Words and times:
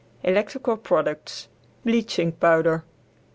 ELECTRICAL 0.23 0.77
PRODUCTS 0.77 1.47
BLEACHING 1.85 2.31
POWDER. 2.31 2.83